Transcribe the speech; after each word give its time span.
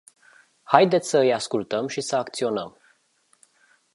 Haideți 0.63 1.09
să 1.09 1.17
îi 1.19 1.33
ascultăm 1.33 1.87
și 1.87 2.01
să 2.01 2.15
acționăm. 2.15 2.77